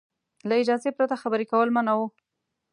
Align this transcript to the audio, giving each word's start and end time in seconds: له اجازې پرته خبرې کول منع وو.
له 0.47 0.53
اجازې 0.61 0.89
پرته 0.97 1.15
خبرې 1.21 1.45
کول 1.51 1.67
منع 1.75 1.93
وو. 1.97 2.07